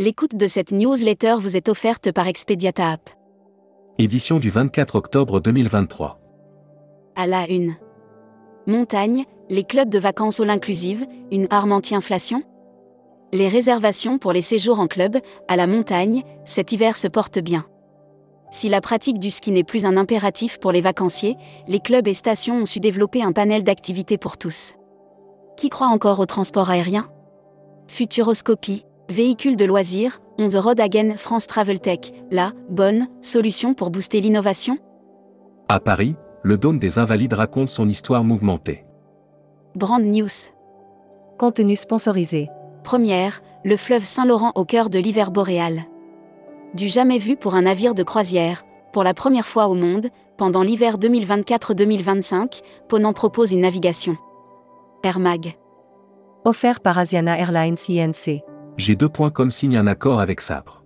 [0.00, 3.10] L'écoute de cette newsletter vous est offerte par Expediata App.
[3.98, 6.18] Édition du 24 octobre 2023.
[7.16, 7.74] À la une.
[8.66, 12.42] Montagne, les clubs de vacances all inclusive, une arme anti-inflation
[13.30, 15.18] Les réservations pour les séjours en club,
[15.48, 17.66] à la montagne, cet hiver se portent bien.
[18.50, 21.36] Si la pratique du ski n'est plus un impératif pour les vacanciers,
[21.68, 24.72] les clubs et stations ont su développer un panel d'activités pour tous.
[25.58, 27.06] Qui croit encore au transport aérien?
[27.86, 33.90] Futuroscopie, Véhicule de loisirs, on the road again France Travel Tech, la bonne solution pour
[33.90, 34.78] booster l'innovation?
[35.68, 36.14] À Paris,
[36.44, 38.84] le Dôme des Invalides raconte son histoire mouvementée.
[39.74, 40.28] Brand News.
[41.38, 42.50] Contenu sponsorisé.
[42.84, 45.86] Première, le fleuve Saint-Laurent au cœur de l'hiver boréal.
[46.74, 50.62] Du jamais vu pour un navire de croisière, pour la première fois au monde, pendant
[50.62, 54.16] l'hiver 2024-2025, Ponant propose une navigation.
[55.02, 55.56] Air Mag.
[56.44, 58.44] Offert par Asiana Airlines INC.
[58.80, 60.82] G2.com signe un accord avec Sabre.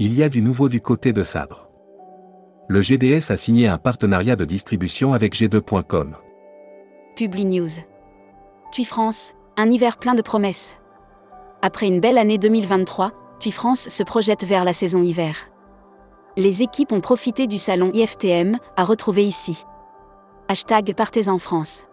[0.00, 1.70] Il y a du nouveau du côté de Sabre.
[2.66, 6.16] Le GDS a signé un partenariat de distribution avec G2.com.
[7.14, 7.68] Publi News.
[8.72, 10.74] TUI France, un hiver plein de promesses.
[11.62, 15.36] Après une belle année 2023, TUI France se projette vers la saison hiver.
[16.36, 19.64] Les équipes ont profité du salon IFTM, à retrouver ici.
[20.48, 21.84] Hashtag Partez en France.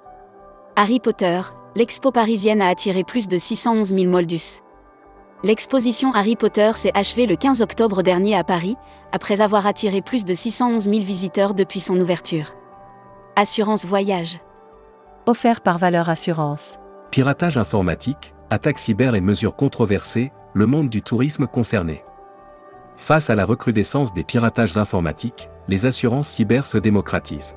[0.76, 1.42] Harry Potter,
[1.76, 4.65] l'expo parisienne a attiré plus de 611 000 moldus.
[5.46, 8.78] L'exposition Harry Potter s'est achevée le 15 octobre dernier à Paris,
[9.12, 12.56] après avoir attiré plus de 611 000 visiteurs depuis son ouverture.
[13.36, 14.40] Assurance Voyage.
[15.28, 16.80] Offert par Valeur Assurance.
[17.12, 22.04] Piratage informatique, attaques cyber et mesures controversées, le monde du tourisme concerné.
[22.96, 27.56] Face à la recrudescence des piratages informatiques, les assurances cyber se démocratisent.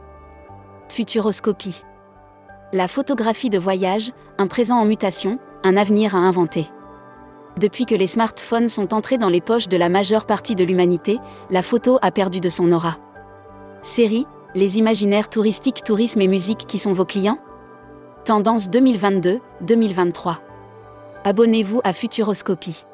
[0.91, 1.85] Futuroscopie.
[2.71, 6.69] La photographie de voyage, un présent en mutation, un avenir à inventer.
[7.59, 11.19] Depuis que les smartphones sont entrés dans les poches de la majeure partie de l'humanité,
[11.51, 12.99] la photo a perdu de son aura.
[13.83, 17.39] Série, les imaginaires touristiques, tourisme et musique qui sont vos clients?
[18.25, 20.37] Tendance 2022-2023.
[21.25, 22.85] Abonnez-vous à Futuroscopie.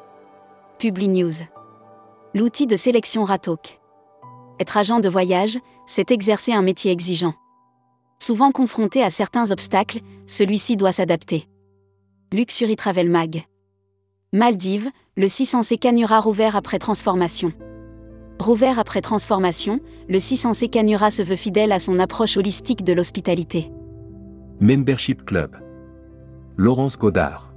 [0.79, 1.43] Publi News.
[2.33, 3.79] L'outil de sélection Ratok.
[4.59, 7.35] Être agent de voyage, c'est exercer un métier exigeant.
[8.17, 11.47] Souvent confronté à certains obstacles, celui-ci doit s'adapter.
[12.33, 13.45] Luxury Travel Mag.
[14.35, 17.53] Maldives, le 600C Canura rouvert après transformation.
[18.37, 19.79] Rouvert après transformation,
[20.09, 23.71] le 600C Canura se veut fidèle à son approche holistique de l'hospitalité.
[24.59, 25.55] Membership Club.
[26.57, 27.53] Laurence Godard.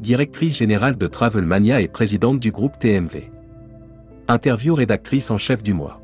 [0.00, 3.30] Directrice générale de Travelmania et présidente du groupe TMV.
[4.26, 6.00] Interview rédactrice en chef du mois.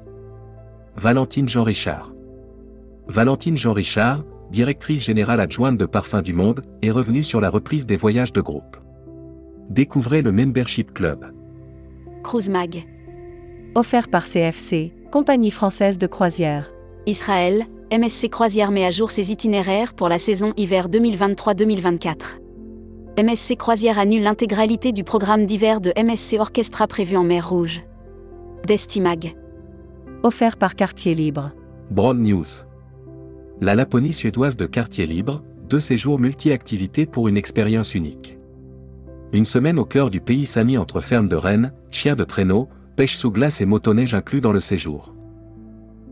[0.95, 2.13] Valentine Jean-Richard.
[3.09, 4.23] Valentine Jean-Richard,
[4.53, 8.41] directrice générale adjointe de Parfums du Monde, est revenue sur la reprise des voyages de
[8.41, 8.77] groupe.
[9.71, 11.33] Découvrez le Membership Club.
[12.23, 12.85] Cruise Mag.
[13.75, 16.71] Offert par CFC, compagnie française de croisière.
[17.07, 22.41] Israël, MSC Croisière met à jour ses itinéraires pour la saison hiver 2023-2024.
[23.23, 27.83] MSC Croisière annule l'intégralité du programme d'hiver de MSC Orchestra prévu en mer Rouge.
[28.67, 29.37] Destimag.
[30.23, 31.53] Offert par Quartier Libre.
[31.91, 32.45] Broad News.
[33.61, 38.39] La Laponie suédoise de Quartier Libre, deux séjours multi-activités pour une expérience unique.
[39.33, 43.17] Une semaine au cœur du pays sami entre ferme de rennes, chiens de traîneau, pêche
[43.17, 45.15] sous glace et motoneige inclus dans le séjour.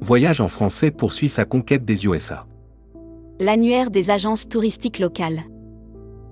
[0.00, 2.47] Voyage en français poursuit sa conquête des USA.
[3.38, 5.42] L'annuaire des agences touristiques locales.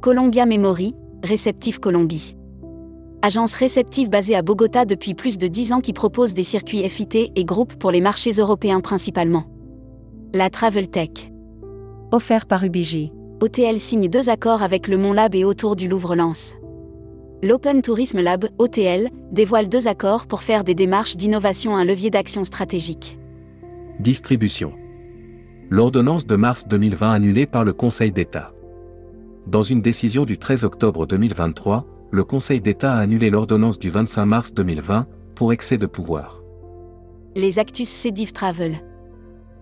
[0.00, 2.37] Columbia Memory, Réceptif Colombie.
[3.20, 7.32] Agence réceptive basée à Bogota depuis plus de 10 ans qui propose des circuits FIT
[7.37, 9.44] et groupes pour les marchés européens principalement.
[10.32, 11.10] La Travel Tech.
[12.12, 13.12] Offert par Ubiji.
[13.43, 16.56] OTL signe deux accords avec le Mont Lab et autour du Louvre-Lens.
[17.41, 22.43] L'Open Tourism Lab, OTL, dévoile deux accords pour faire des démarches d'innovation un levier d'action
[22.43, 23.16] stratégique.
[24.00, 24.72] Distribution.
[25.71, 28.52] L'ordonnance de mars 2020 annulée par le Conseil d'État.
[29.46, 34.26] Dans une décision du 13 octobre 2023, le Conseil d'État a annulé l'ordonnance du 25
[34.26, 35.06] mars 2020
[35.37, 36.43] pour excès de pouvoir.
[37.37, 38.81] Les Actus Cédiv Travel.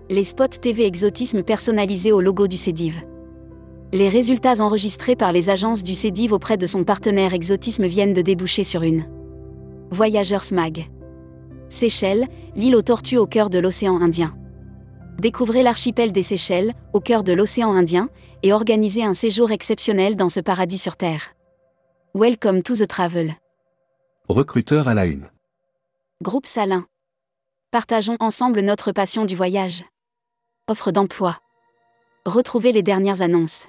[0.09, 3.03] Les spots TV exotisme personnalisés au logo du Cédiv.
[3.93, 8.21] Les résultats enregistrés par les agences du CEDIV auprès de son partenaire Exotisme viennent de
[8.21, 9.07] déboucher sur une.
[9.91, 10.91] Voyageurs Smag.
[11.69, 14.37] Seychelles, l'île aux tortues au cœur de l'océan Indien.
[15.19, 18.09] Découvrez l'archipel des Seychelles, au cœur de l'océan Indien,
[18.43, 21.35] et organisez un séjour exceptionnel dans ce paradis sur Terre.
[22.13, 23.37] Welcome to the travel.
[24.29, 25.31] Recruteur à la une.
[26.23, 26.87] Groupe Salin.
[27.71, 29.85] Partageons ensemble notre passion du voyage.
[30.67, 31.39] Offre d'emploi.
[32.25, 33.69] Retrouvez les dernières annonces.